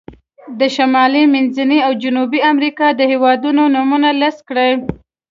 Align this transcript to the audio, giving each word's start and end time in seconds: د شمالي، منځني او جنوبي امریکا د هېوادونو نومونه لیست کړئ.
د 0.59 0.61
شمالي، 0.75 1.23
منځني 1.33 1.79
او 1.87 1.91
جنوبي 2.03 2.39
امریکا 2.51 2.87
د 2.93 3.01
هېوادونو 3.11 3.61
نومونه 3.75 4.09
لیست 4.21 4.41
کړئ. 4.49 4.71